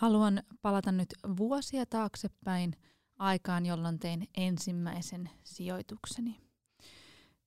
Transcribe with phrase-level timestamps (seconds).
[0.00, 2.76] Haluan palata nyt vuosia taaksepäin
[3.18, 6.40] aikaan, jolloin tein ensimmäisen sijoitukseni.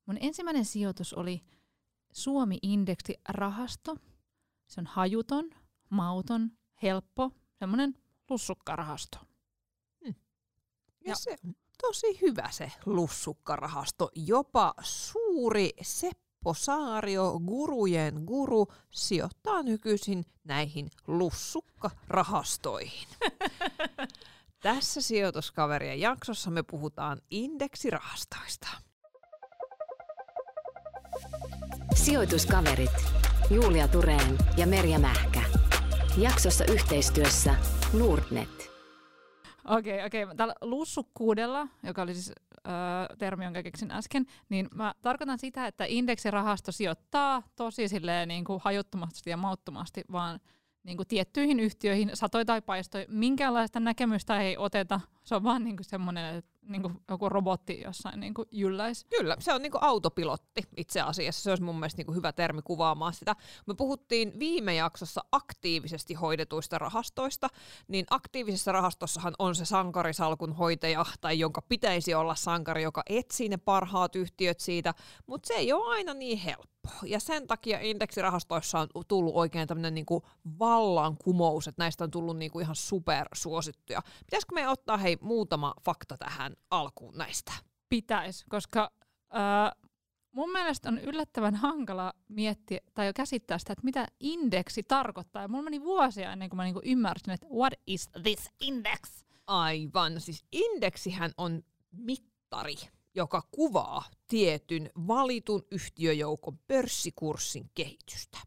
[0.06, 1.44] Mun ensimmäinen sijoitus oli
[2.12, 3.98] Suomi Indeksi rahasto.
[4.68, 5.50] Se on hajuton,
[5.90, 6.52] mauton,
[6.84, 7.96] helppo, semmoinen
[8.30, 9.18] lussukkarahasto.
[10.06, 10.16] Hmm.
[11.06, 14.12] Ja, ja se on tosi hyvä se lussukkarahasto.
[14.16, 23.08] Jopa suuri Seppo Saario, gurujen guru, sijoittaa nykyisin näihin lussukkarahastoihin.
[24.64, 28.68] Tässä sijoituskaverien jaksossa me puhutaan indeksirahastoista.
[31.96, 32.92] Sijoituskaverit
[33.50, 35.42] Julia Tureen ja Merja Mähkä.
[36.18, 37.56] Jaksossa yhteistyössä
[37.94, 38.73] Nordnet.
[39.68, 40.24] Okei, okay, okei.
[40.24, 40.36] Okay.
[40.36, 42.32] Tällä lussukkuudella, joka oli siis
[42.68, 48.46] äh, termi, jonka keksin äsken, niin mä tarkoitan sitä, että indeksirahasto sijoittaa tosi silleen niin
[48.46, 50.40] kuin hajuttomasti ja mauttomasti vaan
[50.84, 55.00] niin kuin tiettyihin yhtiöihin, satoi tai paistoi, minkäänlaista näkemystä ei oteta.
[55.24, 59.06] Se on vaan niin kuin semmoinen, että niin kuin joku robotti jossain niin kuin jylläisi.
[59.10, 61.44] Kyllä, se on niin kuin autopilotti itse asiassa.
[61.44, 63.36] Se olisi mun mielestä niin kuin hyvä termi kuvaamaan sitä.
[63.66, 67.48] Me puhuttiin viime jaksossa aktiivisesti hoidetuista rahastoista,
[67.88, 73.58] niin aktiivisessa rahastossahan on se sankarisalkun hoitaja, tai jonka pitäisi olla sankari, joka etsii ne
[73.58, 74.94] parhaat yhtiöt siitä,
[75.28, 76.73] mutta se ei ole aina niin helppo.
[77.04, 80.06] Ja sen takia indeksirahastoissa on tullut oikein tämmöinen niin
[80.60, 84.02] vallankumous, että näistä on tullut niin kuin ihan supersuosittuja.
[84.26, 87.52] Pitäisikö me ottaa hei muutama fakta tähän alkuun näistä?
[87.90, 88.92] Pitäisi, koska
[89.36, 89.84] äh,
[90.32, 95.42] mun mielestä on yllättävän hankala miettiä tai jo käsittää sitä, että mitä indeksi tarkoittaa.
[95.42, 99.26] Ja mulla meni vuosia ennen kuin mä niinku ymmärsin, että what is this index?
[99.48, 102.76] Aivan, siis indeksihän on mittari
[103.16, 108.38] joka kuvaa tietyn valitun yhtiöjoukon pörssikurssin kehitystä.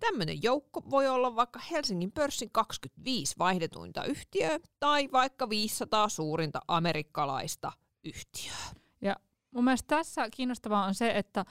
[0.00, 7.72] Tämmöinen joukko voi olla vaikka Helsingin pörssin 25 vaihdetuinta yhtiöä tai vaikka 500 suurinta amerikkalaista
[8.04, 8.54] yhtiöä.
[9.00, 9.16] Ja
[9.50, 11.44] mun mielestä tässä kiinnostavaa on se, että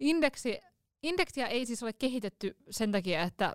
[0.00, 0.58] indeksi,
[1.02, 3.54] indeksiä ei siis ole kehitetty sen takia, että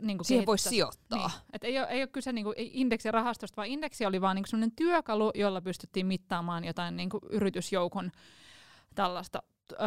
[0.00, 1.28] niin Siihen voisi sijoittaa.
[1.28, 1.40] Niin.
[1.52, 5.30] Et ei, ole, ei ole kyse niin indeksirahastosta, vaan indeksi oli vaan niin sellainen työkalu,
[5.34, 8.10] jolla pystyttiin mittaamaan jotain niin yritysjoukon
[8.94, 9.42] tällaista
[9.72, 9.78] öö,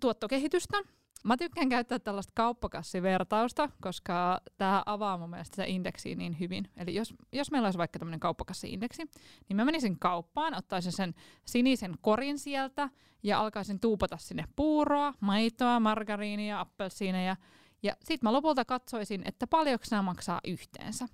[0.00, 0.76] tuottokehitystä.
[1.24, 6.70] Mä tykkään käyttää tällaista kauppakassivertausta, koska tämä avaa mun mielestä se indeksi niin hyvin.
[6.76, 9.02] Eli jos, jos meillä olisi vaikka tämmöinen kauppakassiindeksi,
[9.48, 11.14] niin mä menisin kauppaan, ottaisin sen
[11.44, 12.90] sinisen korin sieltä
[13.22, 17.36] ja alkaisin tuupata sinne puuroa, maitoa, margariinia, appelsiineja
[17.82, 21.08] ja sitten mä lopulta katsoisin, että paljonko nämä maksaa yhteensä.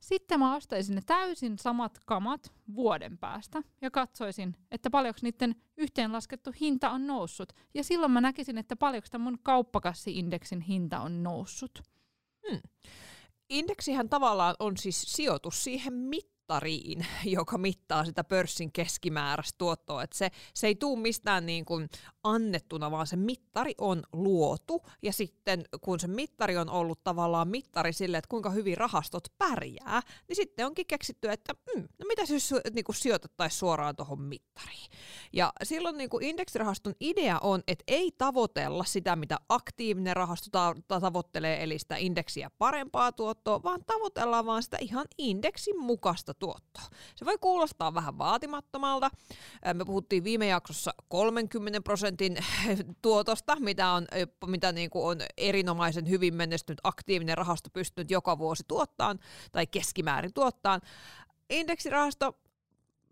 [0.00, 6.50] Sitten mä ostaisin ne täysin samat kamat vuoden päästä ja katsoisin, että paljonko niiden yhteenlaskettu
[6.60, 7.52] hinta on noussut.
[7.74, 11.82] Ja silloin mä näkisin, että paljonko tämän mun kauppakassi-indeksin hinta on noussut.
[12.50, 12.60] Hmm.
[13.48, 17.06] Indeksihän tavallaan on siis sijoitus siihen mit mittariin,
[17.38, 20.02] joka mittaa sitä pörssin keskimääräistä tuottoa.
[20.02, 21.88] Et se, se ei tule mistään niin kuin
[22.24, 24.82] annettuna, vaan se mittari on luotu.
[25.02, 30.02] Ja sitten kun se mittari on ollut tavallaan mittari sille, että kuinka hyvin rahastot pärjää,
[30.28, 34.90] niin sitten onkin keksitty, että mm, no mitä jos niin kuin sijoitettaisiin suoraan tuohon mittariin.
[35.32, 41.00] Ja silloin niin kuin indeksirahaston idea on, että ei tavoitella sitä, mitä aktiivinen rahasto ta-
[41.00, 46.82] tavoittelee, eli sitä indeksiä parempaa tuottoa, vaan tavoitellaan vaan sitä ihan indeksin mukaista tuottoa.
[47.14, 49.10] Se voi kuulostaa vähän vaatimattomalta.
[49.74, 52.36] Me puhuttiin viime jaksossa 30 prosentin
[53.02, 54.06] tuotosta, mitä on,
[54.46, 59.18] mitä niin kuin on erinomaisen hyvin menestynyt aktiivinen rahasto pystynyt joka vuosi tuottaan
[59.52, 60.80] tai keskimäärin tuottaan.
[61.50, 62.38] Indeksirahasto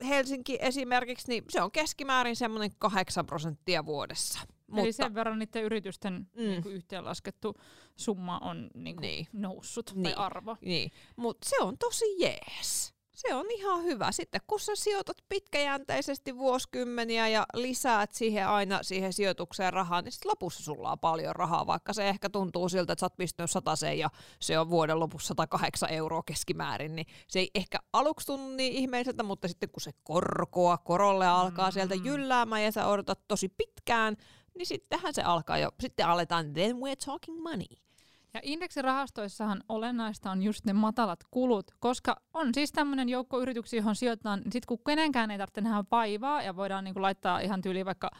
[0.09, 4.41] Helsinki esimerkiksi, niin se on keskimäärin semmoinen 8 prosenttia vuodessa.
[4.67, 6.43] Mutta, Eli sen verran niiden yritysten mm.
[6.43, 7.55] niin kuin yhteenlaskettu
[7.97, 9.27] summa on niin kuin niin.
[9.33, 10.03] noussut niin.
[10.03, 10.57] tai arvo.
[10.61, 10.91] Niin.
[11.17, 14.13] Mutta se on tosi jees se on ihan hyvä.
[14.13, 20.31] Sitten kun sä sijoitat pitkäjänteisesti vuosikymmeniä ja lisäät siihen aina siihen sijoitukseen rahaa, niin sitten
[20.31, 23.99] lopussa sulla on paljon rahaa, vaikka se ehkä tuntuu siltä, että sä oot pistänyt sataseen
[23.99, 28.73] ja se on vuoden lopussa 108 euroa keskimäärin, niin se ei ehkä aluksi tunnu niin
[28.73, 31.73] ihmeiseltä, mutta sitten kun se korkoa korolle alkaa mm.
[31.73, 34.17] sieltä jylläämään ja sä odotat tosi pitkään,
[34.55, 37.92] niin sittenhän se alkaa jo, sitten aletaan, then we're talking money.
[38.35, 43.97] Ja indeksirahastoissahan olennaista on just ne matalat kulut, koska on siis tämmöinen joukko yrityksiä, johon
[43.97, 47.85] sijoitetaan, niin sitten kun kenenkään ei tarvitse nähdä vaivaa ja voidaan niinku laittaa ihan tyyli
[47.85, 48.11] vaikka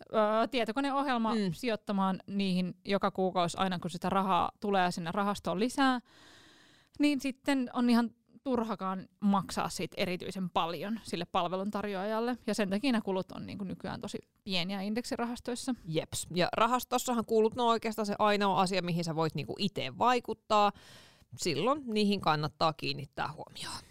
[0.00, 1.52] ö, tietokoneohjelma mm.
[1.52, 6.00] sijoittamaan niihin joka kuukausi aina kun sitä rahaa tulee sinne rahastoon lisää,
[6.98, 8.10] niin sitten on ihan
[8.48, 12.36] turhakaan maksaa siitä erityisen paljon sille palveluntarjoajalle.
[12.46, 15.74] Ja sen takia nämä kulut on niin kuin nykyään tosi pieniä indeksirahastoissa.
[15.84, 16.26] Jeps.
[16.34, 20.72] Ja rahastossahan kulut on oikeastaan se ainoa asia, mihin sä voit niin itse vaikuttaa.
[21.36, 23.84] silloin niihin kannattaa kiinnittää huomioon.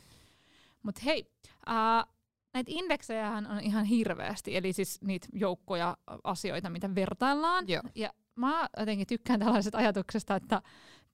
[0.84, 1.32] Mutta hei,
[1.66, 2.06] ää,
[2.54, 7.68] näitä indeksejähän on ihan hirveästi, eli siis niitä joukkoja asioita, mitä vertaillaan.
[7.68, 7.84] Joo.
[7.96, 10.62] Ja mä jotenkin tykkään tällaisesta ajatuksesta, että,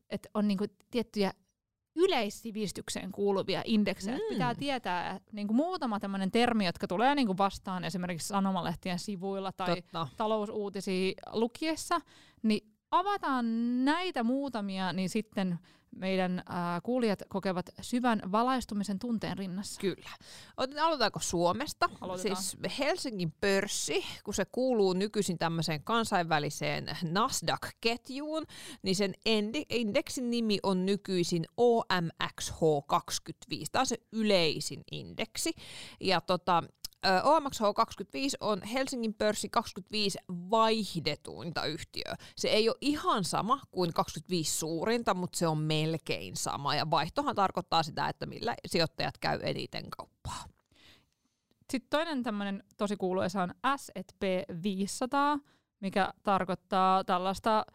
[0.10, 1.34] että on niinku tiettyjä
[1.96, 4.18] yleissivistykseen kuuluvia indeksejä.
[4.18, 4.24] Mm.
[4.30, 9.76] Pitää tietää että niinku muutama tämmöinen termi, jotka tulee niinku vastaan esimerkiksi sanomalehtien sivuilla tai
[9.76, 10.08] Totta.
[10.18, 12.00] talousuutisia lukiessa,
[12.44, 13.46] niin avataan
[13.86, 15.60] näitä muutamia, niin sitten
[15.96, 19.82] meidän ää, kuulijat kokevat syvän valaistumisen tunteen rinnassa.
[19.82, 20.10] Kyllä.
[20.58, 21.90] Aloitetaanko Suomesta?
[22.02, 22.44] Aloitetaan.
[22.44, 28.46] Siis Helsingin pörssi, kun se kuuluu nykyisin tämmöiseen kansainväliseen Nasdaq-ketjuun,
[28.82, 29.14] niin sen
[29.70, 33.66] indeksin nimi on nykyisin OMXH25.
[33.72, 35.54] Tämä on se yleisin indeksi.
[36.00, 36.64] Ja tota,
[37.06, 42.16] ö, OMXH25 on Helsingin pörssi 25 vaihdetuinta yhtiöä.
[42.36, 46.76] Se ei ole ihan sama kuin 25 suurinta, mutta se on melkein sama.
[46.76, 50.44] Ja vaihtohan tarkoittaa sitä, että millä sijoittajat käy eniten kauppaa.
[51.72, 54.24] Sitten toinen tämmöinen tosi kuuluisa on S&P
[54.64, 55.40] 500,
[55.80, 57.66] mikä tarkoittaa tällaista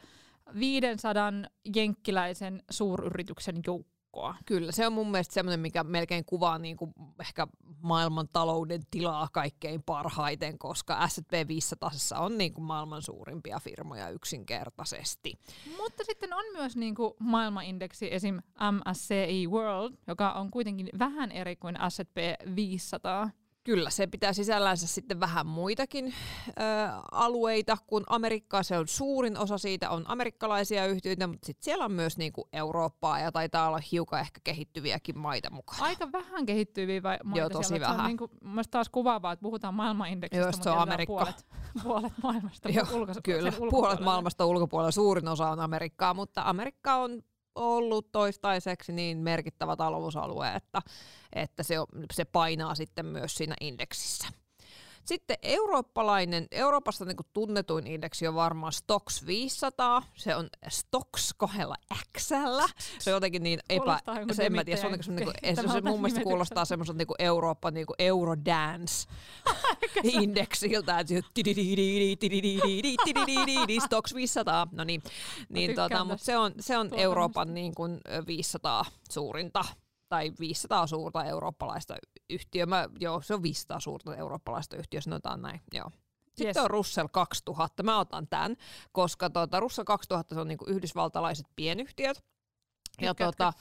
[0.58, 1.32] 500
[1.76, 4.34] jenkkiläisen suuryrityksen joukkoa.
[4.46, 7.46] Kyllä, se on mun mielestä semmoinen, mikä melkein kuvaa niin kuin ehkä
[7.82, 15.38] maailman talouden tilaa kaikkein parhaiten, koska S&P 500 on niin kuin maailman suurimpia firmoja yksinkertaisesti.
[15.76, 18.38] Mutta sitten on myös niinku maailmanindeksi, esim.
[18.72, 22.16] MSCI World, joka on kuitenkin vähän eri kuin S&P
[22.56, 23.30] 500.
[23.69, 26.15] Kyllä, se pitää sisällänsä sitten vähän muitakin
[26.49, 26.53] ö,
[27.12, 31.93] alueita, kun Amerikkaa se on suurin osa siitä on amerikkalaisia yhtiöitä, mutta sitten siellä on
[31.93, 35.85] myös niinku Eurooppaa ja taitaa olla hiukan ehkä kehittyviäkin maita mukana.
[35.85, 37.76] Aika vähän kehittyviä vai maita Joo, tosi siellä.
[37.87, 38.05] että Se vähän.
[38.05, 38.31] on niinku,
[38.70, 41.12] taas kuvaavaa, että puhutaan maailmanindeksistä, Joo, mutta on Amerikka.
[41.14, 41.47] puolet,
[41.82, 42.87] puolet maailmasta Joo,
[43.23, 47.23] Kyllä, puolet maailmasta ulkopuolella, suurin osa on Amerikkaa, mutta Amerikka on
[47.58, 50.82] ollut toistaiseksi niin merkittävä talousalue, että,
[51.32, 54.28] että se, on, se painaa sitten myös siinä indeksissä.
[55.08, 60.02] Sitten eurooppalainen, Euroopasta niin tunnetuin indeksi on varmaan Stox 500.
[60.14, 61.75] Se on Stox kohdella
[62.16, 62.28] x
[62.99, 64.00] Se on jotenkin niin epä...
[64.32, 66.64] Se, en mä tiedä, se on, nimittäjän niin, niin, se, se, kehittämältä mun mielestä kuulostaa
[66.64, 69.08] semmoiselta niin Eurooppa niin Eurodance
[70.05, 71.14] indeksiltä, että
[73.84, 75.02] Stox 500, no niin,
[75.49, 76.90] niin tota, mutta se on, se on.
[76.96, 79.64] Euroopan niin kuin 500 suurinta
[80.08, 81.96] tai 500 suurta eurooppalaista
[82.30, 82.66] yhtiöä.
[82.66, 85.90] Mä, joo, se on 500 suurta eurooppalaista yhtiöä, sanotaan näin, joo.
[86.28, 86.56] Sitten Yes.
[86.56, 87.82] on Russell 2000.
[87.82, 88.56] Mä otan tämän,
[88.92, 92.25] koska tuota, Russell 2000 se on niinku yhdysvaltalaiset pienyhtiöt.
[93.00, 93.53] Ja tota,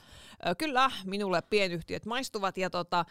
[0.57, 2.57] kyllä, minulle pienyhtiöt maistuvat.
[2.57, 3.05] Ja tota,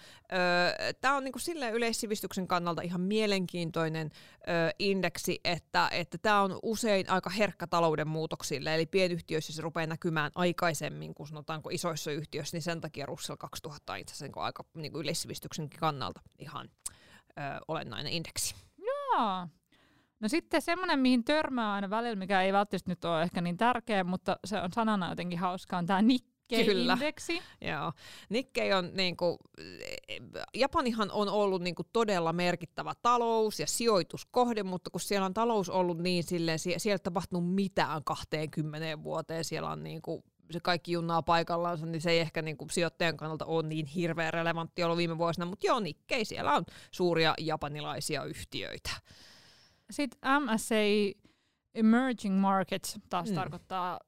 [1.00, 7.11] tämä on niinku silleen yleissivistyksen kannalta ihan mielenkiintoinen ö, indeksi, että että tämä on usein
[7.11, 8.75] aika herkkä talouden muutoksille.
[8.75, 13.93] Eli pienyhtiöissä se rupeaa näkymään aikaisemmin kuin sanotaanko isoissa yhtiöissä, niin sen takia Russell 2000
[13.93, 16.69] on itse asiassa niinku aika niinku yleissivistyksenkin kannalta ihan
[17.31, 18.55] ö, olennainen indeksi.
[18.78, 19.49] Joo.
[20.20, 24.04] No sitten semmoinen, mihin törmää aina välillä, mikä ei välttämättä nyt ole ehkä niin tärkeä,
[24.04, 27.42] mutta se on sanana jotenkin hauskaa, on tämä Nikkei-indeksi.
[27.70, 27.92] Joo.
[28.28, 29.38] Nikkei on niinku,
[30.54, 35.98] Japanihan on ollut niinku todella merkittävä talous ja sijoituskohde, mutta kun siellä on talous ollut
[35.98, 41.22] niin silleen, sie- siellä ei tapahtunut mitään 20 vuoteen, siellä on niinku se kaikki junnaa
[41.22, 45.46] paikallaan, niin se ei ehkä niinku sijoittajan kannalta ole niin hirveän relevantti ollut viime vuosina,
[45.46, 48.90] mutta joo, Nikkei, siellä on suuria japanilaisia yhtiöitä.
[49.90, 51.14] Sitten MSCI
[51.75, 53.35] Emerging Markets taas Mm.
[53.35, 54.00] tarkoittaa,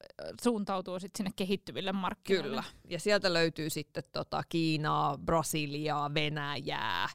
[0.42, 2.48] suuntautuu sit sinne kehittyville markkinoille.
[2.48, 2.64] Kyllä.
[2.88, 7.08] Ja sieltä löytyy sitten tota Kiinaa, Brasiliaa, Venäjää,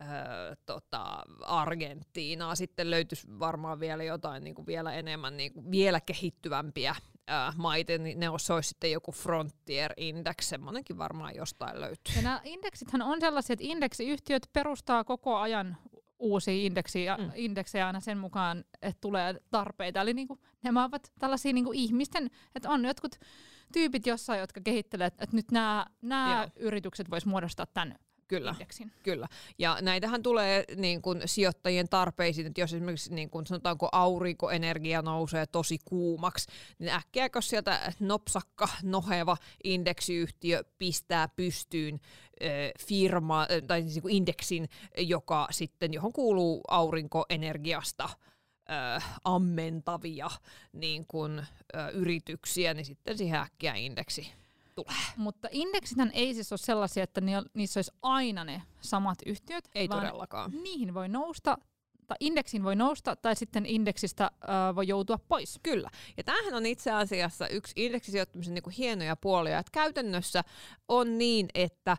[0.00, 2.54] öö, tota, Argentiinaa.
[2.54, 6.94] Sitten löytyisi varmaan vielä jotain niin kuin vielä enemmän, niin kuin vielä kehittyvämpiä
[7.30, 7.98] öö, maita.
[7.98, 10.44] Niin ne olisi sitten joku Frontier Index.
[10.44, 12.14] Semmoinenkin varmaan jostain löytyy.
[12.16, 15.76] Ja nämä indeksithän on sellaisia, että indeksiyhtiöt perustaa koko ajan
[16.20, 17.30] uusia indeksiä, Mm.
[17.34, 20.00] indeksejä aina sen mukaan, että tulee tarpeita.
[20.00, 23.16] Eli niinku, nämä ovat tällaisia niinku ihmisten, että on jotkut
[23.72, 25.86] tyypit jossain, jotka kehittelee, että nyt nämä,
[26.56, 27.98] yritykset vois muodostaa tämän
[28.30, 28.50] Kyllä.
[28.50, 28.92] indeksin.
[29.02, 29.28] Kyllä.
[29.58, 35.46] Ja näitähän tulee niin kuin sijoittajien tarpeisiin, että jos esimerkiksi niin kuin sanotaanko aurinkoenergia nousee
[35.46, 42.00] tosi kuumaksi, niin äkkiäkö sieltä nopsakka, noheva indeksiyhtiö pistää pystyyn
[42.86, 44.68] firma, tai siis niin kuin indeksin,
[44.98, 48.08] joka sitten, johon kuuluu aurinkoenergiasta
[48.70, 50.30] ö, ammentavia
[50.72, 54.39] niin kuin, ö, yrityksiä, niin sitten siihen äkkiä indeksi
[54.84, 55.00] tulee.
[55.16, 59.88] Mutta indeksithän ei siis ole sellaisia, että ni- niissä olisi aina ne samat yhtiöt, Ei
[59.88, 60.50] vaan todellakaan.
[60.62, 61.58] niihin voi nousta
[61.98, 65.60] mutta indeksin voi nousta tai sitten indeksistä äh, voi joutua pois.
[65.62, 65.90] Kyllä.
[66.16, 70.42] Ja tämähän on itse asiassa yksi indeksisijoittamisen niin kuin hienoja puolia, että käytännössä
[70.88, 71.96] on niin, että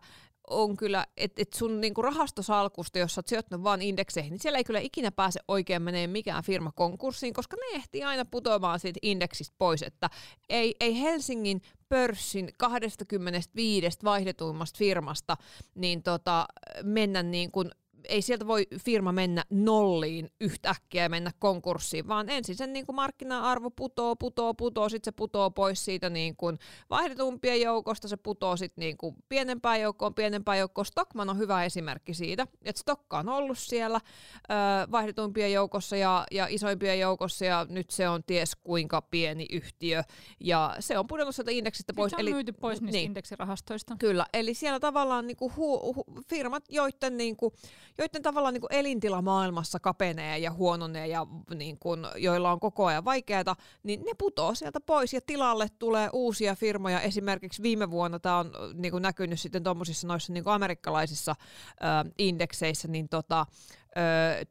[0.51, 4.58] on kyllä, että et sun niinku rahastosalkusta, jos sä oot sijoittanut vaan indekseihin, niin siellä
[4.58, 9.00] ei kyllä ikinä pääse oikein menee mikään firma konkurssiin, koska ne ehtii aina putoamaan siitä
[9.01, 10.10] indeksistä pois, että
[10.50, 15.38] ei, ei Helsingin pörssin 25 vaihdetuimmasta firmasta
[15.75, 16.46] niin tota,
[16.84, 17.72] mennä niin kuin
[18.10, 22.96] ei sieltä voi firma mennä nolliin yhtäkkiä ja mennä konkurssiin, vaan ensin sen niin kuin
[22.96, 28.58] markkina-arvo putoo, putoo, putoo, sitten se putoo pois siitä niin kuin vaihdetumpien joukosta, se putoo
[28.58, 30.86] sitten niin kuin pienempään joukkoon, pienempään joukkoon.
[30.86, 34.00] Stockman on hyvä esimerkki siitä, että Stokka on ollut siellä
[34.43, 40.03] ö, vaihdetumpien joukossa ja, ja isoimpien joukossa ja nyt se on ties kuinka pieni yhtiö
[40.39, 42.10] ja se on pudonnut sieltä indeksistä pois.
[42.10, 43.96] Se on eli, myyty pois niistä niin, indeksirahastoista.
[44.00, 47.53] Kyllä, eli siellä tavallaan niin kuin hu, hu, firmat, joiden niin kuin,
[47.98, 52.86] joiden tavallaan niin kuin elintila maailmassa kapenee ja huononee ja niin kuin, joilla on koko
[52.86, 57.01] ajan vaikeaa, niin ne putoo sieltä pois ja tilalle tulee uusia firmoja.
[57.01, 61.36] Esimerkiksi viime vuonna tämä on niin kuin näkynyt sitten tuommoisissa noissa niin kuin amerikkalaisissa
[61.71, 63.45] ö, indekseissä, niin tota,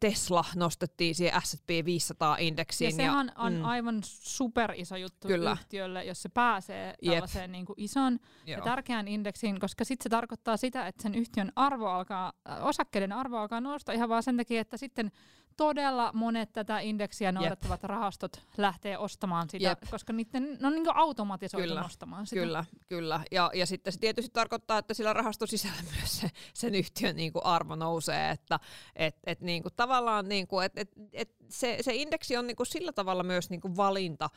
[0.01, 2.85] Tesla nostettiin siihen S&P 500-indeksiin.
[2.85, 3.65] Ja sehän ja, on mm.
[3.65, 5.53] aivan super iso juttu Kyllä.
[5.53, 8.59] yhtiölle, jos se pääsee tällaiseen niin kuin ison Joo.
[8.59, 13.37] ja tärkeään indeksiin, koska sitten se tarkoittaa sitä, että sen yhtiön arvo alkaa, osakkeiden arvo
[13.37, 15.11] alkaa nousta ihan vaan sen takia, että sitten
[15.57, 17.89] todella monet tätä indeksiä noudattavat Jep.
[17.89, 19.79] rahastot lähtee ostamaan sitä, Jep.
[19.91, 22.41] koska niiden, ne on niin automatisoitu kyllä, nostamaan sitä.
[22.41, 23.21] Kyllä, kyllä.
[23.31, 27.33] Ja, ja sitten se tietysti tarkoittaa, että sillä rahaston sisällä myös se, sen yhtiön niin
[27.33, 28.61] kuin arvo nousee, että
[28.97, 32.57] et, et, niin kuin tavallaan niin kuin, et, et, et se, se indeksi on niin
[32.57, 34.31] kuin sillä tavalla myös niin kuin valinta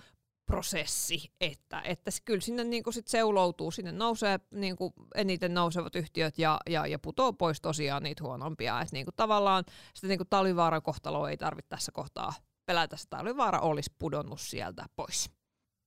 [0.45, 5.95] prosessi, että, että kyllä sinne niin kuin sit seuloutuu, sinne nousee niin kuin eniten nousevat
[5.95, 8.81] yhtiöt ja, ja, ja putoo pois tosiaan niitä huonompia.
[8.81, 12.33] Et niin kuin tavallaan sitä niin kuin talvivaaran kohtaloa ei tarvitse tässä kohtaa
[12.65, 15.29] pelätä, että talvivaara olisi pudonnut sieltä pois.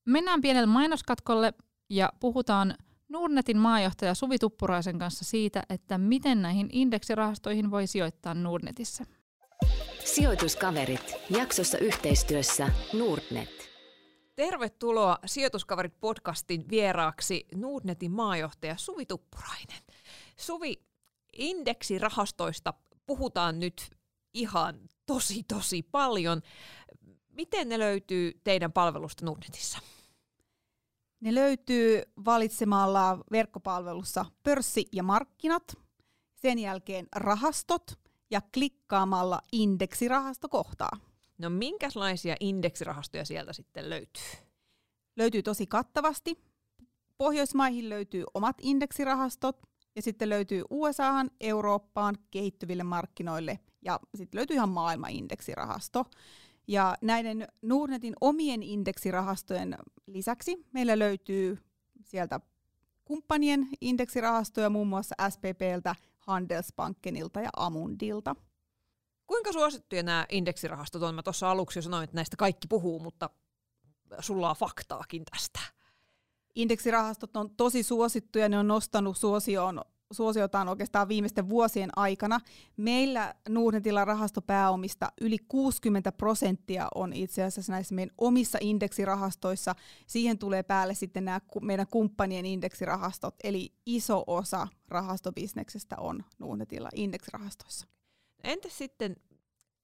[0.06, 1.52] Mennään pienelle mainoskatkolle
[1.90, 2.74] ja puhutaan
[3.08, 9.04] Nordnetin maajohtaja Suvi Tuppuraisen kanssa siitä, että miten näihin indeksirahastoihin voi sijoittaa Nordnetissä.
[10.04, 13.55] Sijoituskaverit jaksossa yhteistyössä Nordnet.
[14.36, 19.82] Tervetuloa Sijoituskaverit podcastin vieraaksi Nordnetin maajohtaja Suvi Tuppurainen.
[20.36, 20.82] Suvi,
[21.32, 22.74] indeksirahastoista
[23.06, 23.90] puhutaan nyt
[24.34, 26.42] ihan tosi tosi paljon.
[27.28, 29.78] Miten ne löytyy teidän palvelusta Nordnetissa?
[31.20, 35.76] Ne löytyy valitsemalla verkkopalvelussa pörssi ja markkinat,
[36.34, 38.00] sen jälkeen rahastot
[38.30, 41.15] ja klikkaamalla indeksirahastokohtaa.
[41.38, 44.22] No minkälaisia indeksirahastoja sieltä sitten löytyy?
[45.16, 46.44] Löytyy tosi kattavasti.
[47.18, 49.58] Pohjoismaihin löytyy omat indeksirahastot
[49.96, 56.04] ja sitten löytyy USAhan, Eurooppaan, kehittyville markkinoille ja sitten löytyy ihan maailman indeksirahasto.
[56.68, 59.76] Ja näiden Nordnetin omien indeksirahastojen
[60.06, 61.58] lisäksi meillä löytyy
[62.04, 62.40] sieltä
[63.04, 68.36] kumppanien indeksirahastoja muun muassa SPPltä, Handelsbankenilta ja Amundilta.
[69.26, 71.14] Kuinka suosittuja nämä indeksirahastot on?
[71.14, 73.30] Mä tuossa aluksi jo sanoin, että näistä kaikki puhuu, mutta
[74.20, 75.60] sulla on faktaakin tästä.
[76.54, 82.40] Indeksirahastot on tosi suosittuja, ne on nostanut suosioon suosiotaan oikeastaan viimeisten vuosien aikana.
[82.76, 89.74] Meillä Nordnetilla rahastopääomista yli 60 prosenttia on itse asiassa näissä meidän omissa indeksirahastoissa.
[90.06, 97.95] Siihen tulee päälle sitten nämä meidän kumppanien indeksirahastot, eli iso osa rahastobisneksestä on Nordnetilla indeksirahastoissa.
[98.46, 99.16] Entäs sitten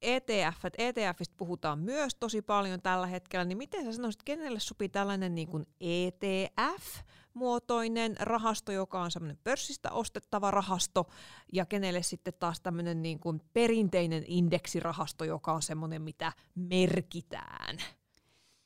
[0.03, 5.35] ETF, ETFistä puhutaan myös tosi paljon tällä hetkellä, niin miten sä sanoisit, kenelle sopii tällainen
[5.35, 11.07] niin kuin ETF-muotoinen rahasto, joka on semmoinen pörssistä ostettava rahasto,
[11.53, 17.79] ja kenelle sitten taas tämmöinen niin kuin perinteinen indeksirahasto, joka on semmoinen, mitä merkitään?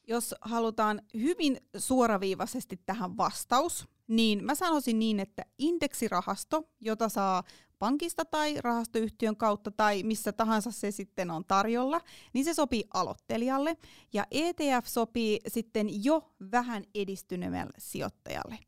[0.09, 7.43] Jos halutaan hyvin suoraviivaisesti tähän vastaus, niin mä sanoisin niin, että indeksirahasto, jota saa
[7.79, 12.01] pankista tai rahastoyhtiön kautta tai missä tahansa se sitten on tarjolla,
[12.33, 13.77] niin se sopii aloittelijalle.
[14.13, 18.59] Ja ETF sopii sitten jo vähän edistyneemmälle sijoittajalle.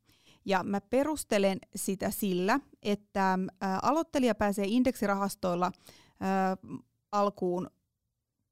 [0.45, 3.39] Ja mä perustelen sitä sillä, että
[3.83, 5.73] aloittelija pääsee indeksirahastoilla
[7.13, 7.71] alkuun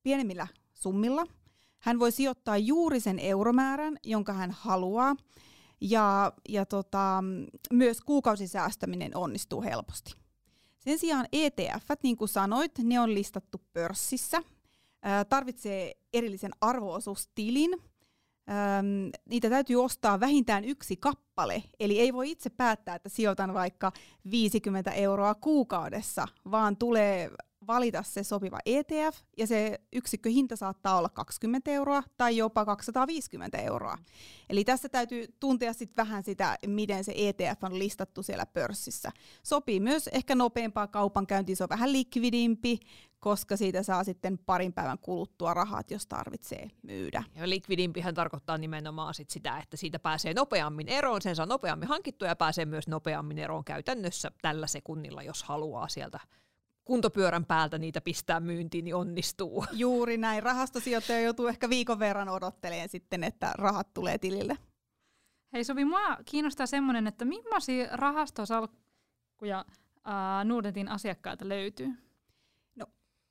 [0.03, 1.27] pienemmillä summilla.
[1.79, 5.17] Hän voi sijoittaa juuri sen euromäärän, jonka hän haluaa.
[5.81, 7.25] Ja, ja tota,
[7.73, 10.26] myös kuukausisäästäminen onnistuu helposti.
[10.87, 14.43] Sen sijaan ETF, niin kuin sanoit, ne on listattu pörssissä.
[15.29, 17.71] Tarvitsee erillisen arvoosuustilin.
[19.29, 23.93] Niitä täytyy ostaa vähintään yksi kappale, eli ei voi itse päättää, että sijoitan vaikka
[24.31, 27.31] 50 euroa kuukaudessa, vaan tulee
[27.67, 33.99] valita se sopiva ETF, ja se yksikköhinta saattaa olla 20 euroa tai jopa 250 euroa.
[34.51, 39.11] Eli tässä täytyy tuntea sit vähän sitä, miten se ETF on listattu siellä pörssissä.
[39.43, 42.79] Sopii myös ehkä nopeampaa kaupankäyntiä, se on vähän likvidimpi,
[43.21, 47.23] koska siitä saa sitten parin päivän kuluttua rahat, jos tarvitsee myydä.
[47.35, 52.29] Ja likvidimpihän tarkoittaa nimenomaan sit sitä, että siitä pääsee nopeammin eroon, sen saa nopeammin hankittua
[52.29, 56.21] ja pääsee myös nopeammin eroon käytännössä tällä sekunnilla, jos haluaa sieltä
[56.87, 59.65] kuntopyörän päältä niitä pistää myyntiin, niin onnistuu.
[59.73, 60.43] Juuri näin.
[60.43, 64.59] Rahastosijoittaja joutuu ehkä viikon verran odottelemaan sitten, että rahat tulee tilille.
[65.53, 69.65] Hei Sovi, mua kiinnostaa semmoinen, että millaisia rahastosalkkuja
[70.05, 72.07] ää, Nordetin asiakkailta löytyy?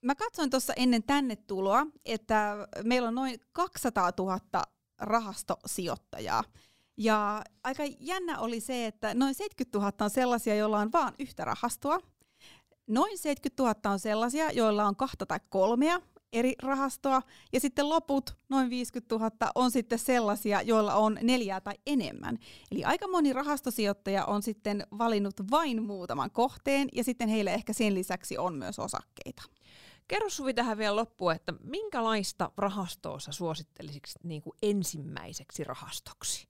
[0.01, 4.39] Mä katsoin tuossa ennen tänne tuloa, että meillä on noin 200 000
[4.97, 6.43] rahastosijoittajaa.
[6.97, 11.45] Ja aika jännä oli se, että noin 70 000 on sellaisia, joilla on vain yhtä
[11.45, 11.99] rahastoa.
[12.87, 16.01] Noin 70 000 on sellaisia, joilla on kahta tai kolmea
[16.33, 17.21] eri rahastoa,
[17.53, 22.37] ja sitten loput, noin 50 000, on sitten sellaisia, joilla on neljää tai enemmän.
[22.71, 27.93] Eli aika moni rahastosijoittaja on sitten valinnut vain muutaman kohteen, ja sitten heillä ehkä sen
[27.93, 29.43] lisäksi on myös osakkeita.
[30.07, 36.47] Kerro Suvi tähän vielä loppuun, että minkälaista rahastoa sä suosittelisit niin kuin ensimmäiseksi rahastoksi?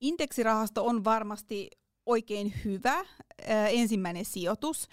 [0.00, 1.70] Indeksirahasto on varmasti
[2.06, 3.06] oikein hyvä äh,
[3.68, 4.88] ensimmäinen sijoitus.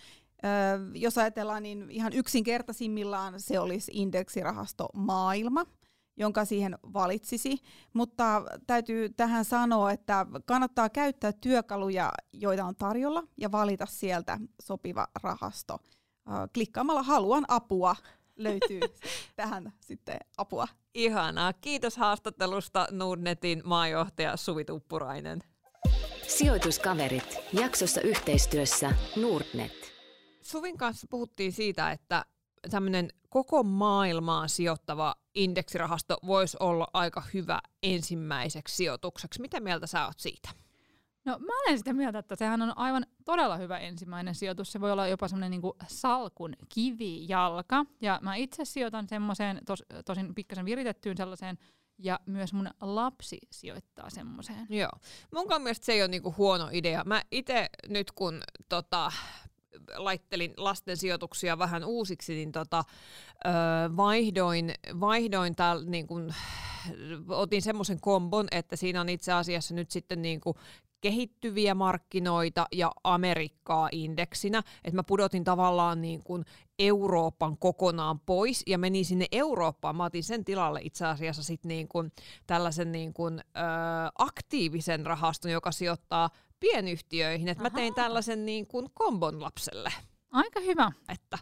[0.93, 5.65] Jos ajatellaan, niin ihan yksinkertaisimmillaan se olisi indeksirahasto maailma
[6.17, 7.57] jonka siihen valitsisi,
[7.93, 15.07] mutta täytyy tähän sanoa, että kannattaa käyttää työkaluja, joita on tarjolla, ja valita sieltä sopiva
[15.23, 15.79] rahasto
[16.53, 17.95] klikkaamalla haluan apua
[18.35, 18.79] löytyy
[19.35, 20.67] tähän sitten apua.
[20.93, 21.53] Ihanaa.
[21.53, 25.43] Kiitos haastattelusta Nordnetin maajohtaja Suvi Tuppurainen.
[26.27, 27.37] Sijoituskaverit.
[27.53, 29.80] Jaksossa yhteistyössä Nordnet.
[30.41, 32.25] Suvin kanssa puhuttiin siitä, että
[32.69, 39.41] tämmöinen koko maailmaan sijoittava indeksirahasto voisi olla aika hyvä ensimmäiseksi sijoitukseksi.
[39.41, 40.49] Mitä mieltä sä oot siitä?
[41.25, 44.71] No mä olen sitä mieltä, että sehän on aivan todella hyvä ensimmäinen sijoitus.
[44.71, 47.85] Se voi olla jopa semmoinen niinku salkun kivijalka.
[48.01, 51.57] Ja mä itse sijoitan semmoiseen, tos, tosin pikkasen viritettyyn sellaiseen,
[51.97, 54.67] ja myös mun lapsi sijoittaa semmoiseen.
[54.69, 54.91] Joo.
[55.33, 57.03] Mun mielestä se ei ole niinku huono idea.
[57.05, 59.11] Mä itse nyt kun tota,
[59.95, 62.83] laittelin lasten sijoituksia vähän uusiksi, niin tota,
[63.45, 63.53] öö,
[63.97, 66.33] vaihdoin, vaihdoin täällä niin kun,
[67.29, 70.55] otin semmoisen kombon, että siinä on itse asiassa nyt sitten niin kuin
[71.01, 76.45] kehittyviä markkinoita ja Amerikkaa indeksinä, että mä pudotin tavallaan niin kuin
[76.79, 79.95] Euroopan kokonaan pois ja menin sinne Eurooppaan.
[79.95, 82.11] Mä otin sen tilalle itse asiassa sit niin kuin
[82.47, 83.61] tällaisen niin kuin, ö,
[84.17, 86.29] aktiivisen rahaston, joka sijoittaa
[86.61, 87.47] pienyhtiöihin.
[87.47, 89.93] Että mä tein tällaisen niin kuin kombon lapselle.
[90.31, 90.91] Aika hyvä.
[91.09, 91.37] Että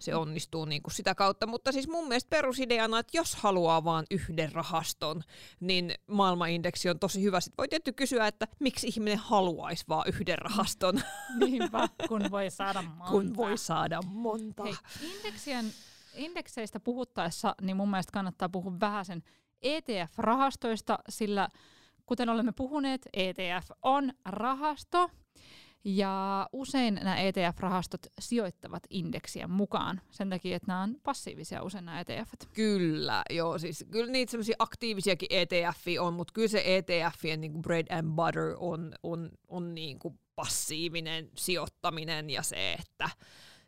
[0.00, 1.46] se onnistuu niin kuin sitä kautta.
[1.46, 5.22] Mutta siis mun mielestä perusideana, että jos haluaa vain yhden rahaston,
[5.60, 7.40] niin maailmanindeksi on tosi hyvä.
[7.40, 11.00] Sitten voi tietysti kysyä, että miksi ihminen haluaisi vain yhden rahaston.
[11.40, 13.10] Niinpä, kun voi saada monta.
[13.10, 14.64] Kun voi saada monta.
[14.64, 14.74] Hei,
[15.16, 15.72] indeksien,
[16.14, 19.22] indekseistä puhuttaessa, niin mun mielestä kannattaa puhua vähän sen
[19.62, 21.48] ETF-rahastoista, sillä
[22.10, 25.10] kuten olemme puhuneet, ETF on rahasto,
[25.84, 32.00] ja usein nämä ETF-rahastot sijoittavat indeksien mukaan sen takia, että nämä on passiivisia usein nämä
[32.00, 32.32] ETF.
[32.52, 37.62] Kyllä, joo, siis kyllä niitä semmoisia aktiivisiakin ETF on, mutta kyllä se ETFien niin kuin
[37.62, 43.10] bread and butter on, on, on niin kuin passiivinen sijoittaminen ja se, että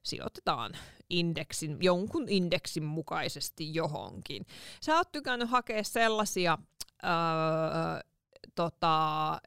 [0.03, 0.73] sijoitetaan
[1.11, 4.47] indeksin, jonkun indeksin mukaisesti johonkin.
[4.81, 6.59] Sä oot tykännyt hakea sellaisia
[7.05, 8.12] öö,
[8.55, 9.39] tota,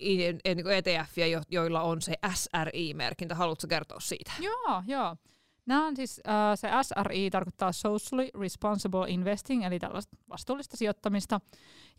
[0.00, 3.34] ETFiä, niin joilla on se SRI-merkintä.
[3.34, 4.32] Haluatko kertoa siitä?
[4.40, 5.16] Joo, joo.
[5.66, 11.40] Nämä on siis, äh, se SRI tarkoittaa Socially Responsible Investing, eli tällaista vastuullista sijoittamista.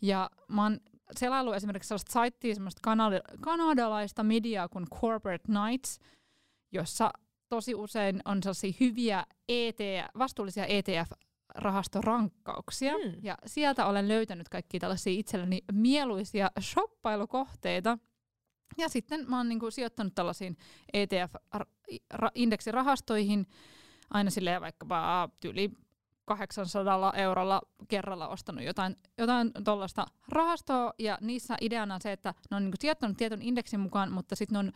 [0.02, 0.80] Ja mä oon
[1.16, 5.98] selailu esimerkiksi sellaista saittia, semmoista kanad- kanadalaista mediaa kuin Corporate Nights,
[6.72, 7.10] jossa
[7.48, 11.12] tosi usein on sellaisia hyviä ETF, vastuullisia ETF
[11.54, 12.92] rahastorankkauksia.
[12.92, 13.14] Mm.
[13.22, 17.98] Ja sieltä olen löytänyt kaikki tällaisia itselleni mieluisia shoppailukohteita.
[18.78, 20.56] Ja sitten mä oon niinku sijoittanut tällaisiin
[20.92, 23.46] ETF-indeksirahastoihin
[24.10, 25.70] aina silleen vaikkapa yli
[26.24, 32.56] 800 eurolla kerralla ostanut jotain, jotain tuollaista rahastoa, ja niissä ideana on se, että ne
[32.56, 34.72] on niinku sijoittanut tietyn indeksin mukaan, mutta sitten ne on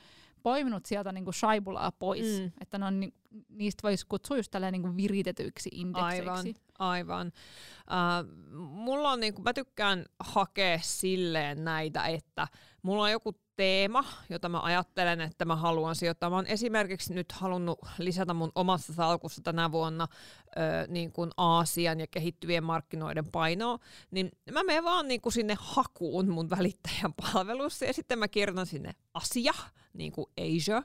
[0.46, 2.50] poiminut sieltä niinku shaibulaa pois, mm.
[2.61, 3.12] että ne on, ni,
[3.48, 6.30] niistä voisi kutsua just niinku viritetyiksi indekseiksi.
[6.30, 7.26] Aivan, aivan.
[7.26, 12.48] Uh, mulla on, niinku, mä tykkään hakea silleen näitä, että
[12.82, 16.30] mulla on joku teema, jota mä ajattelen, että mä haluan sijoittaa.
[16.30, 20.09] Mä oon esimerkiksi nyt halunnut lisätä mun omassa salkussa tänä vuonna
[20.46, 23.78] ö, niin kuin Aasian ja kehittyvien markkinoiden painoa,
[24.11, 28.66] niin mä menen vaan niin kuin sinne hakuun mun välittäjän palvelussa ja sitten mä kirjoitan
[28.66, 29.54] sinne Asia,
[29.96, 30.82] niin kuin Asia,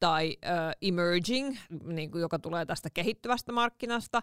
[0.00, 0.48] tai ö,
[0.82, 4.22] Emerging, niin kuin, joka tulee tästä kehittyvästä markkinasta.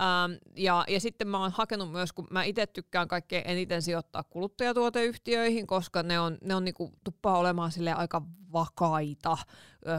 [0.00, 4.22] Ähm, ja, ja sitten mä oon hakenut myös, kun mä itse tykkään kaikkein eniten sijoittaa
[4.22, 8.22] kuluttajatuoteyhtiöihin, koska ne on, ne on niin kuin, tuppaa olemaan sille aika
[8.52, 9.36] vakaita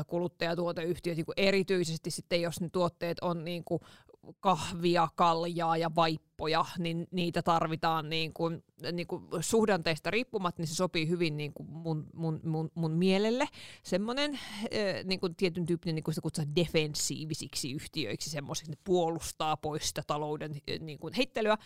[0.08, 3.82] kuluttajatuoteyhtiöt, niin kuin erityisesti sitten jos ne tuotteet on niin kuin
[4.40, 5.96] kahvia, kaljaa ja
[6.40, 11.54] vaippoja, niin niitä tarvitaan niin kuin, niin kuin suhdanteista riippumatta, niin se sopii hyvin niin
[11.54, 13.48] kuin mun, mun, mun, mun mielelle.
[13.84, 14.40] Semmoinen
[15.04, 20.02] niin kuin tietyn tyyppinen, niin kuin sitä kutsutaan defensiivisiksi yhtiöiksi, semmoisiksi, ne puolustaa pois sitä
[20.08, 21.58] talouden niin kuin heittelyä.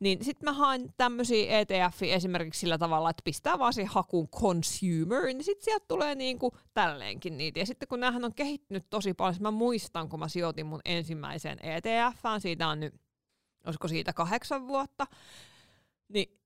[0.00, 5.24] Niin sitten mä haen tämmöisiä ETF esimerkiksi sillä tavalla, että pistää vaan siihen hakuun consumer,
[5.24, 7.58] niin sitten sieltä tulee niin kuin tälleenkin niitä.
[7.58, 11.58] Ja sitten kun näähän on kehittynyt tosi paljon, mä muistan, kun mä sijoitin mun ensimmäiseen
[11.62, 12.94] ETFään, siitä on nyt,
[13.66, 15.06] olisiko siitä kahdeksan vuotta,
[16.08, 16.42] niin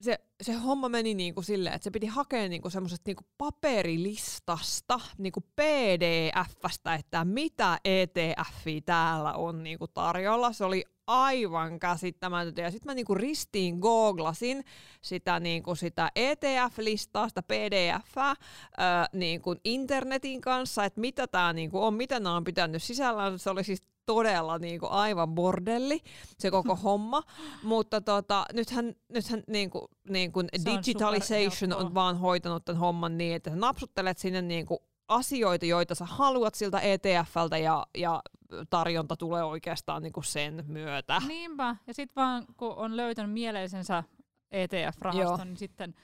[0.00, 5.40] se, se homma meni niinku silleen, että se piti hakea niinku semmoisesta niinku paperilistasta, niinku
[5.40, 10.52] PDFstä, että mitä ETF täällä on niinku tarjolla.
[10.52, 12.62] Se oli aivan käsittämätöntä.
[12.62, 14.64] Ja sitten mä niinku ristiin googlasin
[15.02, 18.36] sitä, niinku sitä ETF-listaa, sitä PDF-ää,
[19.12, 23.38] niinku internetin kanssa, että mitä tämä niinku on, mitä nämä on pitänyt sisällään.
[23.38, 26.00] Se oli siis todella niin kuin aivan bordelli
[26.38, 27.22] se koko homma,
[27.62, 33.18] mutta tota, nythän, nythän niin kuin, niin kuin digitalization on, on vaan hoitanut tämän homman
[33.18, 38.22] niin, että sä napsuttelet sinne niin kuin asioita, joita sä haluat siltä ETFltä ja, ja
[38.70, 41.22] tarjonta tulee oikeastaan niin kuin sen myötä.
[41.28, 44.04] Niinpä, ja sitten vaan kun on löytänyt mieleisensä
[44.50, 45.94] ETF-rahaston, niin sitten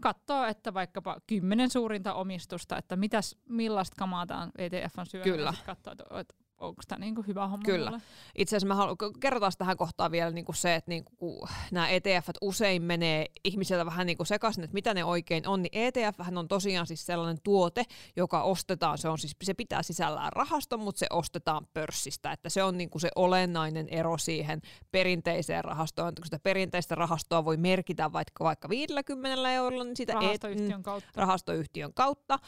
[0.00, 5.32] katsoo, että vaikkapa kymmenen suurinta omistusta, että mitäs, millaista kamaa tämä ETF on syönyt.
[5.32, 5.54] Kyllä.
[5.66, 7.90] Katsoo, että onko tämä niinku hyvä homma Kyllä.
[7.90, 8.02] mulle?
[8.38, 12.82] Itse asiassa mä haluan, kerrotaan tähän kohtaan vielä niinku se, että niinku, nämä ETF usein
[12.82, 17.06] menee ihmisiltä vähän niinku sekaisin, että mitä ne oikein on, niin ETF on tosiaan siis
[17.06, 17.84] sellainen tuote,
[18.16, 22.62] joka ostetaan, se, on siis, se pitää sisällään rahaston, mutta se ostetaan pörssistä, että se
[22.62, 28.44] on niinku se olennainen ero siihen perinteiseen rahastoon, kun sitä perinteistä rahastoa voi merkitä vaikka,
[28.44, 31.08] vaikka 50 eurolla, niin sitä Rahastoyhtiön et, kautta.
[31.14, 32.38] rahastoyhtiön kautta,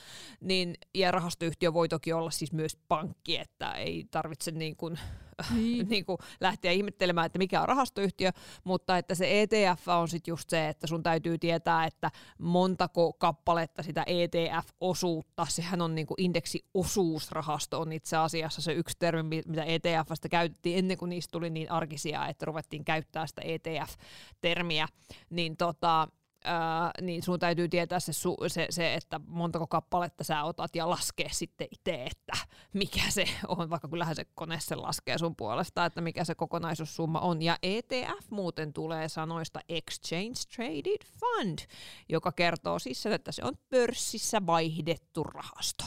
[0.40, 4.99] niin, ja rahastoyhtiö voi toki olla siis myös pankki, että ei tarvitse niin kuin,
[5.55, 5.88] Niin.
[5.90, 8.31] niin kuin lähteä ihmettelemään, että mikä on rahastoyhtiö,
[8.64, 13.83] mutta että se ETF on sitten just se, että sun täytyy tietää, että montako kappaletta
[13.83, 20.29] sitä ETF-osuutta, sehän on niin kuin indeksiosuusrahasto on itse asiassa se yksi termi, mitä ETFstä
[20.29, 24.88] käytettiin ennen kuin niistä tuli niin arkisia, että ruvettiin käyttää sitä ETF-termiä,
[25.31, 26.09] niin tota,
[26.46, 28.12] Öö, niin sun täytyy tietää se,
[28.48, 33.70] se, se, että montako kappaletta sä otat ja laskee sitten itse, että mikä se on,
[33.70, 37.42] vaikka kyllähän se kone sen laskee sun puolesta, että mikä se kokonaisuussumma on.
[37.42, 41.59] Ja ETF muuten tulee sanoista Exchange Traded Fund,
[42.09, 45.85] joka kertoo siis sen, että se on pörssissä vaihdettu rahasto.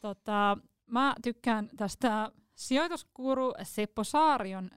[0.00, 4.70] Tota, mä tykkään tästä sijoituskuru Seppo Saarion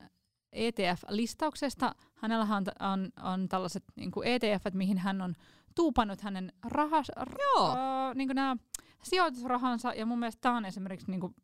[0.55, 1.95] ETF-listauksesta.
[2.26, 5.36] Hänellä on, on, on tällaiset niin ETF, mihin hän on
[5.76, 7.70] tuupannut hänen rahas, Joo.
[7.70, 8.58] äh, niin nämä
[9.04, 11.36] sijoitusrahansa, ja mun mielestä tämä on esimerkiksi niin kuin,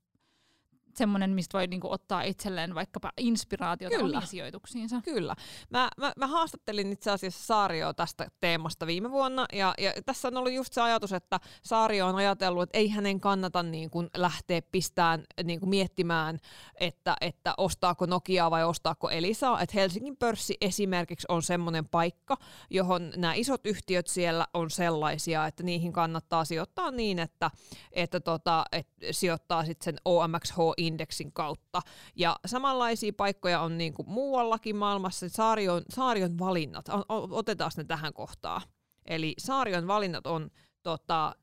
[0.98, 4.18] semmoinen, mistä voi niinku ottaa itselleen vaikkapa inspiraatiota Kyllä.
[4.18, 5.02] omiin sijoituksiinsa.
[5.02, 5.36] Kyllä.
[5.70, 10.38] Mä, mä, mä haastattelin itse asiassa Saario tästä teemasta viime vuonna, ja, ja tässä on
[10.38, 14.62] ollut just se ajatus, että Saario on ajatellut, että ei hänen kannata niin kuin lähteä
[14.72, 16.40] pistään niin kuin miettimään,
[16.80, 19.62] että, että ostaako Nokiaa vai ostaako Elisaa.
[19.62, 22.38] Että Helsingin pörssi esimerkiksi on semmoinen paikka,
[22.70, 27.52] johon nämä isot yhtiöt siellä on sellaisia, että niihin kannattaa sijoittaa niin, että,
[27.92, 31.82] että tota, et sijoittaa sitten sen OMXH indeksin kautta.
[32.16, 35.30] Ja samanlaisia paikkoja on niin kuin muuallakin maailmassa.
[35.30, 36.86] Saarion, Saarion valinnat,
[37.32, 38.62] otetaan ne tähän kohtaan.
[39.06, 40.50] Eli Saarion valinnat on
[40.84, 41.36] tota,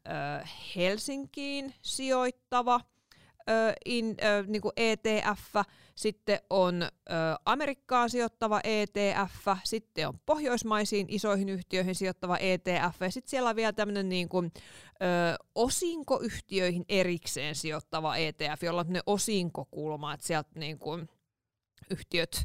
[0.76, 2.80] Helsinkiin sijoittava
[3.84, 5.54] in, niin kuin ETF,
[5.94, 6.88] sitten on ö,
[7.44, 13.72] Amerikkaan sijoittava ETF, sitten on pohjoismaisiin isoihin yhtiöihin sijoittava ETF, ja sitten siellä on vielä
[13.72, 20.78] tämmöinen niin kuin, ö, osinkoyhtiöihin erikseen sijoittava ETF, jolla on ne osinkokulma, että sieltä niin
[20.78, 21.08] kuin,
[21.90, 22.44] yhtiöt,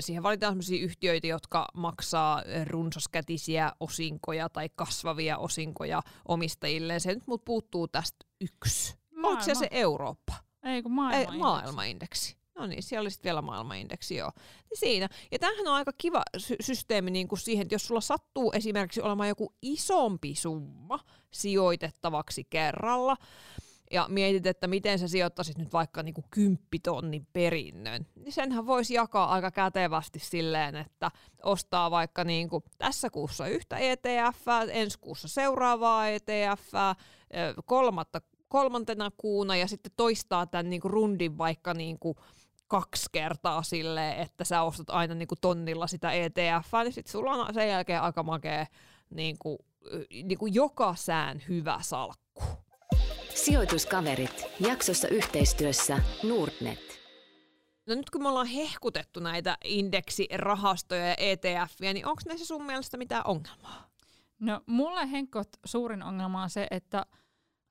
[0.00, 7.00] siihen valitaan sellaisia yhtiöitä, jotka maksaa runsaskätisiä osinkoja tai kasvavia osinkoja omistajilleen.
[7.00, 8.97] Se nyt mut puuttuu tästä yksi.
[9.22, 10.34] Oliko se se Eurooppa?
[10.64, 11.32] Ei kun maailma.
[11.32, 12.38] Ei, maailmaindeksi.
[12.54, 14.32] No niin, siellä oli sitten vielä maailmanindeksi, joo.
[14.70, 15.08] Niin siinä.
[15.32, 19.00] Ja tämähän on aika kiva sy- systeemi niin kuin siihen, että jos sulla sattuu esimerkiksi
[19.02, 21.00] olemaan joku isompi summa
[21.30, 23.16] sijoitettavaksi kerralla,
[23.90, 28.94] ja mietit, että miten sä sijoittaisit nyt vaikka niin kuin kymppitonnin perinnön, niin senhän voisi
[28.94, 31.10] jakaa aika kätevästi silleen, että
[31.42, 36.72] ostaa vaikka niin kuin tässä kuussa yhtä ETF, ensi kuussa seuraavaa ETF,
[37.64, 42.16] kolmatta, kolmantena kuuna ja sitten toistaa tämän niin kuin rundin vaikka niin kuin
[42.68, 47.32] kaksi kertaa silleen, että sä ostat aina niin kuin tonnilla sitä ETF, niin sitten sulla
[47.32, 48.66] on sen jälkeen aika makea
[49.10, 49.58] niin kuin,
[50.10, 52.42] niin kuin joka sään hyvä salkku.
[53.34, 54.44] Sijoituskaverit.
[54.60, 56.98] Jaksossa yhteistyössä Nordnet.
[57.86, 62.96] No nyt kun me ollaan hehkutettu näitä indeksirahastoja ja ETFiä, niin onko näissä sun mielestä
[62.96, 63.88] mitään ongelmaa?
[64.38, 67.06] No mulle Henkot suurin ongelma on se, että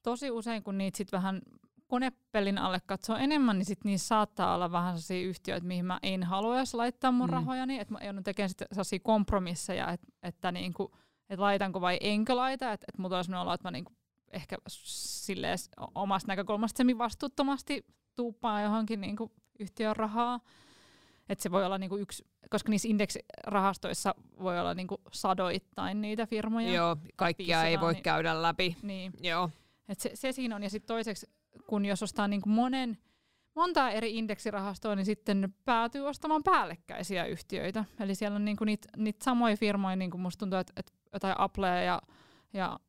[0.07, 1.41] tosi usein kun niitä sit vähän
[1.87, 6.23] konepelin alle katsoo enemmän, niin sit niissä saattaa olla vähän sellaisia yhtiöitä, mihin mä en
[6.23, 7.33] haluaisi laittaa mun mm.
[7.33, 10.95] rahojani, että mä joudun tekemään sit sellaisia kompromisseja, että, että niinku,
[11.29, 13.91] et laitanko vai enkö laita, että et mulla olisi olla, että mä niinku
[14.31, 15.57] ehkä silleen
[15.95, 20.39] omasta näkökulmasta semi vastuuttomasti tuuppaa johonkin niinku yhtiön rahaa.
[21.29, 26.73] Että se voi olla niinku yksi, koska niissä indeksirahastoissa voi olla niinku sadoittain niitä firmoja.
[26.73, 28.77] Joo, kaikkia ei voi niin, käydä läpi.
[28.81, 29.11] Niin.
[29.23, 29.49] Joo.
[29.89, 30.63] Et se, se siinä on.
[30.63, 31.27] Ja sitten toiseksi,
[31.67, 32.97] kun jos ostaa niinku monen,
[33.55, 37.85] montaa eri indeksirahastoa, niin sitten päätyy ostamaan päällekkäisiä yhtiöitä.
[37.99, 41.35] Eli siellä on niinku niitä niit samoja firmoja, niin kuin musta tuntuu, että et jotain
[41.37, 42.01] Applea ja,
[42.53, 42.79] ja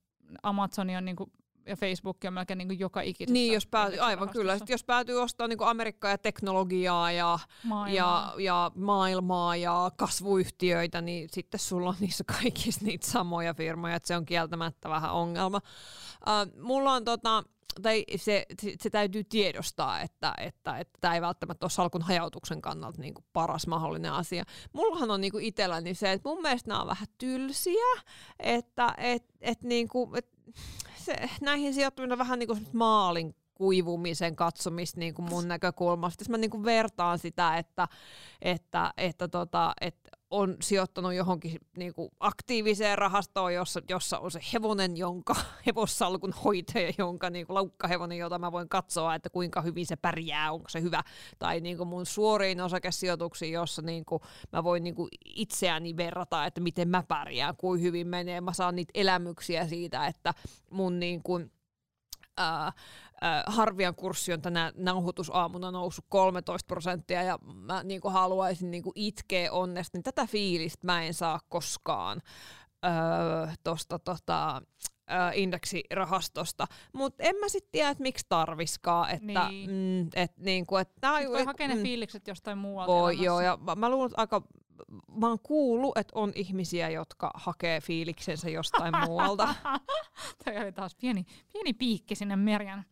[0.43, 1.33] Amazoni on niinku,
[1.69, 3.33] ja Facebook on melkein niinku joka ikisessä.
[3.33, 4.59] Niin, jos päätyy, aivan kyllä.
[4.59, 7.89] Sitten jos päätyy ostamaan niinku Amerikkaa ja teknologiaa ja maailmaa.
[7.89, 14.07] ja, ja maailmaa ja kasvuyhtiöitä, niin sitten sulla on niissä kaikissa niitä samoja firmoja, että
[14.07, 15.61] se on kieltämättä vähän ongelma.
[16.27, 17.45] Uh, mulla on tota,
[17.83, 18.47] tai se,
[18.81, 23.25] se, täytyy tiedostaa, että tämä että, että ei välttämättä ole salkun hajautuksen kannalta niin kuin
[23.33, 24.45] paras mahdollinen asia.
[24.73, 28.03] Mullahan on niin kuin itselläni se, että mun mielestä nämä on vähän tylsiä,
[28.39, 30.29] että et, et, niin kuin, et,
[30.97, 36.23] se, näihin sijoittuminen on vähän niin kuin maalin kuivumisen katsomista niin kuin mun näkökulmasta.
[36.23, 37.89] Jos mä niin kuin vertaan sitä, että,
[38.43, 44.41] että, että, tota, että on sijoittanut johonkin niin kuin aktiiviseen rahastoon, jossa, jossa on se
[44.53, 45.37] hevonen, jonka
[45.67, 50.53] hevossalkun hoitaja, jonka niin kuin laukkahevonen, jota mä voin katsoa, että kuinka hyvin se pärjää,
[50.53, 51.03] onko se hyvä.
[51.39, 56.47] Tai niin kuin mun suoriin osakesijoituksiin, jossa niin kuin mä voin niin kuin itseäni verrata,
[56.47, 58.41] että miten mä pärjään, kuin hyvin menee.
[58.41, 60.35] Mä saan niitä elämyksiä siitä, että
[60.71, 61.53] mun niin kuin,
[62.37, 62.73] ää,
[63.25, 68.83] äh, Harvian kurssi on tänä nauhoitusaamuna noussut 13 prosenttia ja mä niin kuin haluaisin niin
[68.83, 72.23] kuin itkeä onnesta, niin tätä fiilistä mä en saa koskaan
[72.85, 74.63] öö, tosta, tota,
[75.35, 76.67] indeksirahastosta.
[76.93, 79.11] Mutta en mä sitten tiedä, että miksi tarviskaa.
[79.11, 79.71] Että, niin.
[79.71, 82.93] mm, et, niinku, et, et, voi hakea ne mm, fiilikset jostain muualta.
[82.93, 84.43] Voi, joo, ja mä, mä luulen, että aika
[85.17, 89.55] mä oon kuullut, että on ihmisiä, jotka hakee fiiliksensä jostain muualta.
[90.45, 92.85] Toi oli taas pieni, pieni piikki sinne Merjan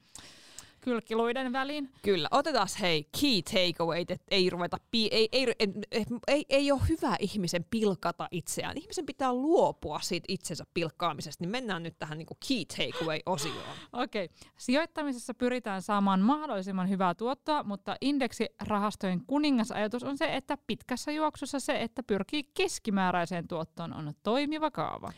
[0.87, 1.91] kylkiluiden väliin.
[2.03, 6.81] Kyllä, otetaan hei key takeaway, että ei ruveta, pi- ei, ei, ei, ei, ei ole
[6.89, 8.79] hyvä ihmisen pilkata itseään.
[8.79, 13.77] Ihmisen pitää luopua siitä itsensä pilkkaamisesta, niin mennään nyt tähän niin kuin key takeaway-osioon.
[13.93, 14.37] Okei, okay.
[14.59, 21.83] sijoittamisessa pyritään saamaan mahdollisimman hyvää tuottoa, mutta indeksirahastojen kuningasajatus on se, että pitkässä juoksussa se,
[21.83, 25.13] että pyrkii keskimääräiseen tuottoon, on toimiva kaava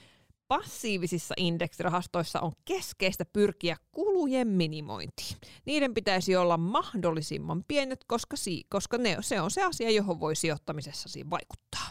[0.49, 5.37] passiivisissa indeksirahastoissa on keskeistä pyrkiä kulujen minimointiin.
[5.65, 10.37] Niiden pitäisi olla mahdollisimman pienet, koska, si- koska ne, se on se asia, johon voi
[10.37, 11.89] sijoittamisessasi vaikuttaa.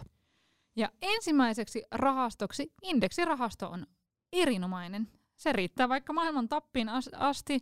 [0.76, 3.88] Ja ensimmäiseksi rahastoksi indeksirahasto on
[4.34, 5.08] erinomainen.
[5.38, 7.60] Se riittää vaikka maailman tappiin asti.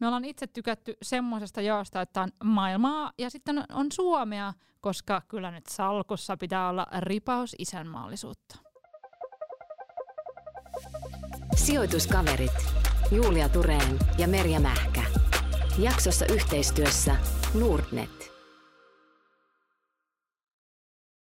[0.00, 5.50] Me ollaan itse tykätty semmoisesta jaosta, että on maailmaa ja sitten on Suomea, koska kyllä
[5.50, 8.67] nyt salkussa pitää olla ripaus isänmaallisuutta.
[11.58, 12.52] Sijoituskaverit.
[13.10, 15.02] Julia Tureen ja Merja Mähkä.
[15.78, 17.16] Jaksossa yhteistyössä
[17.54, 18.17] Nordnet.